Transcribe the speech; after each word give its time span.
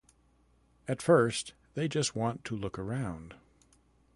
At 0.87 0.99
first, 0.99 1.53
they 1.75 1.87
just 1.87 2.15
want 2.15 2.43
to 2.45 2.55
look 2.57 2.79
around. 2.79 3.35